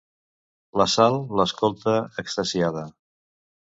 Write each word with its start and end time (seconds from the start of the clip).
La 0.81 0.87
Sal 0.93 1.19
l'escolta 1.41 1.95
extasiada. 2.25 2.87